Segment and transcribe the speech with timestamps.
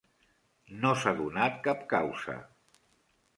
[0.85, 2.39] No s'ha donat cap causa.